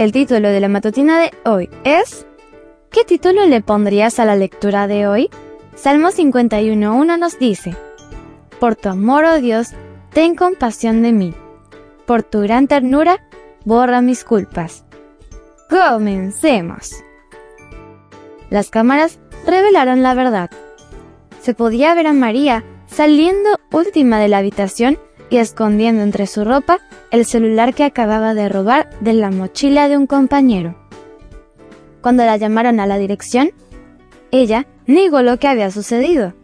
El 0.00 0.12
título 0.12 0.48
de 0.48 0.60
la 0.60 0.68
matutina 0.68 1.20
de 1.20 1.30
hoy 1.44 1.68
es 1.84 2.26
¿Qué 2.90 3.04
título 3.04 3.44
le 3.44 3.60
pondrías 3.60 4.18
a 4.18 4.24
la 4.24 4.34
lectura 4.34 4.86
de 4.86 5.06
hoy? 5.06 5.28
Salmo 5.74 6.08
51.1 6.08 7.18
nos 7.18 7.38
dice, 7.38 7.76
Por 8.58 8.76
tu 8.76 8.88
amor, 8.88 9.26
oh 9.26 9.40
Dios, 9.42 9.72
ten 10.14 10.36
compasión 10.36 11.02
de 11.02 11.12
mí. 11.12 11.34
Por 12.06 12.22
tu 12.22 12.40
gran 12.40 12.66
ternura, 12.66 13.28
borra 13.66 14.00
mis 14.00 14.24
culpas. 14.24 14.86
Comencemos. 15.68 16.92
Las 18.48 18.70
cámaras 18.70 19.18
revelaron 19.46 20.02
la 20.02 20.14
verdad. 20.14 20.48
Se 21.42 21.52
podía 21.52 21.92
ver 21.92 22.06
a 22.06 22.14
María 22.14 22.64
saliendo 22.86 23.50
última 23.70 24.18
de 24.18 24.28
la 24.28 24.38
habitación 24.38 24.98
y 25.30 25.38
escondiendo 25.38 26.02
entre 26.02 26.26
su 26.26 26.44
ropa 26.44 26.80
el 27.10 27.24
celular 27.24 27.74
que 27.74 27.84
acababa 27.84 28.34
de 28.34 28.48
robar 28.48 28.90
de 29.00 29.14
la 29.14 29.30
mochila 29.30 29.88
de 29.88 29.96
un 29.96 30.06
compañero. 30.06 30.76
Cuando 32.02 32.24
la 32.24 32.36
llamaron 32.36 32.80
a 32.80 32.86
la 32.86 32.98
dirección, 32.98 33.52
ella 34.32 34.66
negó 34.86 35.22
lo 35.22 35.38
que 35.38 35.48
había 35.48 35.70
sucedido. 35.70 36.34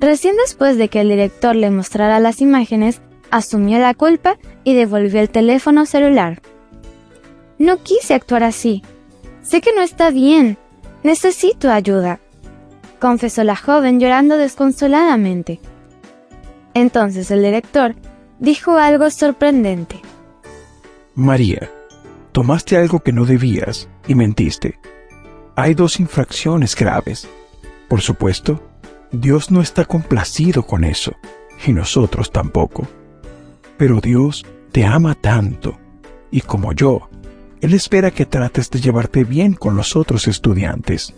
Recién 0.00 0.36
después 0.36 0.76
de 0.76 0.88
que 0.88 1.00
el 1.00 1.08
director 1.08 1.54
le 1.54 1.70
mostrara 1.70 2.18
las 2.20 2.40
imágenes, 2.40 3.00
asumió 3.30 3.78
la 3.78 3.94
culpa 3.94 4.36
y 4.64 4.74
devolvió 4.74 5.20
el 5.20 5.30
teléfono 5.30 5.86
celular. 5.86 6.42
No 7.58 7.82
quise 7.82 8.14
actuar 8.14 8.42
así. 8.42 8.82
Sé 9.42 9.60
que 9.60 9.72
no 9.72 9.82
está 9.82 10.10
bien. 10.10 10.58
Necesito 11.02 11.70
ayuda, 11.70 12.20
confesó 13.00 13.42
la 13.42 13.56
joven 13.56 13.98
llorando 13.98 14.36
desconsoladamente. 14.36 15.60
Entonces 16.74 17.30
el 17.30 17.42
director 17.42 17.94
dijo 18.38 18.76
algo 18.76 19.10
sorprendente. 19.10 20.00
María, 21.14 21.70
tomaste 22.32 22.76
algo 22.76 23.00
que 23.00 23.12
no 23.12 23.24
debías 23.24 23.88
y 24.08 24.14
mentiste. 24.14 24.78
Hay 25.54 25.74
dos 25.74 26.00
infracciones 26.00 26.74
graves. 26.74 27.28
Por 27.88 28.00
supuesto, 28.00 28.62
Dios 29.10 29.50
no 29.50 29.60
está 29.60 29.84
complacido 29.84 30.62
con 30.62 30.84
eso, 30.84 31.12
y 31.66 31.72
nosotros 31.74 32.32
tampoco. 32.32 32.88
Pero 33.76 34.00
Dios 34.00 34.46
te 34.72 34.86
ama 34.86 35.14
tanto, 35.14 35.78
y 36.30 36.40
como 36.40 36.72
yo, 36.72 37.10
Él 37.60 37.74
espera 37.74 38.10
que 38.10 38.24
trates 38.24 38.70
de 38.70 38.80
llevarte 38.80 39.24
bien 39.24 39.52
con 39.52 39.76
los 39.76 39.94
otros 39.94 40.26
estudiantes. 40.26 41.14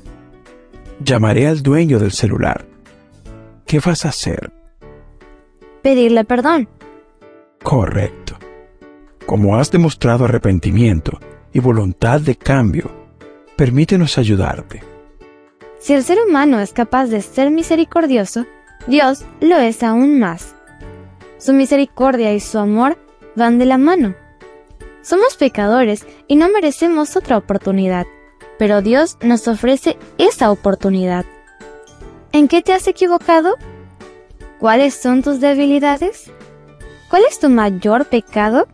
Llamaré 0.98 1.46
al 1.46 1.62
dueño 1.62 2.00
del 2.00 2.10
celular. 2.10 2.66
¿Qué 3.64 3.78
vas 3.78 4.04
a 4.04 4.08
hacer? 4.08 4.52
Pedirle 5.84 6.24
perdón. 6.24 6.66
Correcto. 7.62 8.38
Como 9.26 9.56
has 9.56 9.70
demostrado 9.70 10.24
arrepentimiento 10.24 11.20
y 11.52 11.60
voluntad 11.60 12.22
de 12.22 12.36
cambio, 12.36 12.90
permítenos 13.54 14.16
ayudarte. 14.16 14.82
Si 15.78 15.92
el 15.92 16.02
ser 16.02 16.20
humano 16.26 16.58
es 16.58 16.72
capaz 16.72 17.08
de 17.08 17.20
ser 17.20 17.50
misericordioso, 17.50 18.46
Dios 18.86 19.26
lo 19.42 19.58
es 19.58 19.82
aún 19.82 20.18
más. 20.18 20.54
Su 21.36 21.52
misericordia 21.52 22.32
y 22.32 22.40
su 22.40 22.58
amor 22.58 22.96
van 23.36 23.58
de 23.58 23.66
la 23.66 23.76
mano. 23.76 24.14
Somos 25.02 25.36
pecadores 25.36 26.06
y 26.26 26.36
no 26.36 26.48
merecemos 26.48 27.14
otra 27.14 27.36
oportunidad, 27.36 28.06
pero 28.58 28.80
Dios 28.80 29.18
nos 29.20 29.46
ofrece 29.48 29.98
esa 30.16 30.50
oportunidad. 30.50 31.26
¿En 32.32 32.48
qué 32.48 32.62
te 32.62 32.72
has 32.72 32.88
equivocado? 32.88 33.56
¿Cuáles 34.60 34.94
son 34.94 35.22
tus 35.22 35.40
debilidades? 35.40 36.30
¿Cuál 37.10 37.22
es 37.28 37.38
tu 37.38 37.48
mayor 37.48 38.06
pecado? 38.06 38.66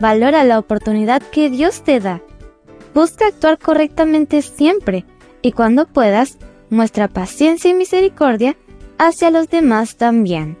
Valora 0.00 0.44
la 0.44 0.58
oportunidad 0.58 1.22
que 1.22 1.50
Dios 1.50 1.82
te 1.82 2.00
da. 2.00 2.20
Busca 2.94 3.26
actuar 3.26 3.58
correctamente 3.58 4.42
siempre 4.42 5.04
y 5.42 5.52
cuando 5.52 5.86
puedas, 5.86 6.38
muestra 6.70 7.08
paciencia 7.08 7.70
y 7.70 7.74
misericordia 7.74 8.56
hacia 8.98 9.30
los 9.30 9.48
demás 9.48 9.96
también. 9.96 10.56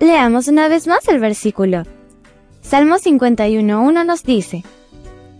Leamos 0.00 0.48
una 0.48 0.68
vez 0.68 0.86
más 0.86 1.06
el 1.08 1.18
versículo. 1.18 1.82
Salmo 2.60 2.96
51.1 2.96 4.06
nos 4.06 4.22
dice, 4.22 4.64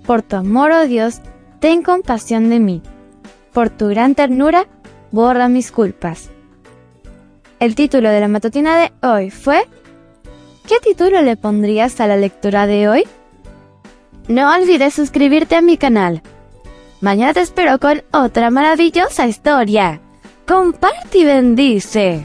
Por 0.06 0.22
tu 0.22 0.36
amor, 0.36 0.72
oh 0.72 0.86
Dios, 0.86 1.20
ten 1.60 1.82
compasión 1.82 2.50
de 2.50 2.58
mí. 2.58 2.82
Por 3.52 3.70
tu 3.70 3.88
gran 3.88 4.14
ternura, 4.14 4.66
borra 5.12 5.48
mis 5.48 5.70
culpas. 5.70 6.30
El 7.60 7.74
título 7.74 8.10
de 8.10 8.20
la 8.20 8.28
matutina 8.28 8.78
de 8.78 8.92
hoy 9.02 9.30
fue 9.30 9.66
¿Qué 10.68 10.76
título 10.80 11.22
le 11.22 11.36
pondrías 11.36 12.00
a 12.00 12.06
la 12.06 12.16
lectura 12.16 12.68
de 12.68 12.88
hoy? 12.88 13.04
No 14.28 14.54
olvides 14.54 14.94
suscribirte 14.94 15.56
a 15.56 15.62
mi 15.62 15.76
canal. 15.76 16.22
Mañana 17.00 17.34
te 17.34 17.40
espero 17.40 17.80
con 17.80 18.04
otra 18.12 18.50
maravillosa 18.50 19.26
historia. 19.26 20.00
Comparte 20.46 21.18
y 21.18 21.24
bendice. 21.24 22.22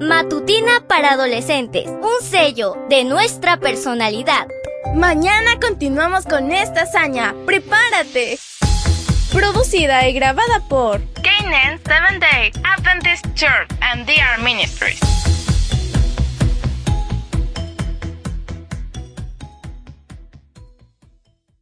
Matutina 0.00 0.84
para 0.86 1.12
adolescentes, 1.12 1.86
un 1.88 2.24
sello 2.24 2.76
de 2.88 3.02
nuestra 3.04 3.56
personalidad. 3.58 4.46
Mañana 4.94 5.58
continuamos 5.60 6.24
con 6.24 6.50
esta 6.52 6.82
hazaña. 6.82 7.34
¡Prepárate! 7.46 8.38
Producida 9.32 10.08
y 10.08 10.12
grabada 10.14 10.60
por 10.68 11.00
Canaan 11.22 11.78
Seventh 11.86 12.20
Day 12.20 12.52
Adventist 12.64 13.24
Church 13.34 13.68
and 13.80 14.06
DR 14.06 14.42
Ministries. 14.42 15.17